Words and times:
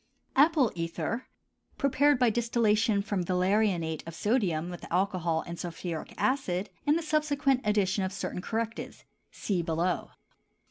APPLE 0.35 0.71
ETHER, 0.75 1.27
prepared 1.77 2.17
by 2.17 2.31
distillation 2.31 3.03
from 3.03 3.23
valerianate 3.25 4.01
of 4.07 4.15
sodium 4.15 4.71
with 4.71 4.91
alcohol 4.91 5.43
and 5.45 5.59
sulphuric 5.59 6.15
acid, 6.17 6.71
and 6.87 6.97
the 6.97 7.03
subsequent 7.03 7.61
addition 7.63 8.03
of 8.03 8.11
certain 8.11 8.41
correctives 8.41 9.03
(see 9.29 9.61
below). 9.61 10.09